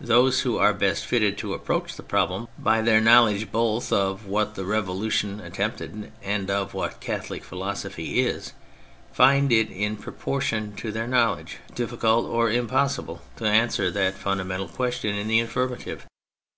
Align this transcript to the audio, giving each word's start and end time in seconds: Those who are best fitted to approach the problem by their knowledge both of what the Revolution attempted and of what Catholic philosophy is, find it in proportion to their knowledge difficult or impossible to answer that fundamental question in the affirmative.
Those 0.00 0.40
who 0.40 0.56
are 0.56 0.72
best 0.72 1.04
fitted 1.04 1.36
to 1.36 1.52
approach 1.52 1.96
the 1.96 2.02
problem 2.02 2.48
by 2.58 2.80
their 2.80 2.98
knowledge 2.98 3.52
both 3.52 3.92
of 3.92 4.24
what 4.24 4.54
the 4.54 4.64
Revolution 4.64 5.38
attempted 5.38 6.10
and 6.22 6.50
of 6.50 6.72
what 6.72 7.00
Catholic 7.00 7.44
philosophy 7.44 8.20
is, 8.20 8.54
find 9.12 9.52
it 9.52 9.70
in 9.70 9.98
proportion 9.98 10.74
to 10.76 10.90
their 10.90 11.06
knowledge 11.06 11.58
difficult 11.74 12.24
or 12.24 12.50
impossible 12.50 13.20
to 13.36 13.44
answer 13.44 13.90
that 13.90 14.14
fundamental 14.14 14.66
question 14.66 15.14
in 15.14 15.28
the 15.28 15.40
affirmative. 15.40 16.06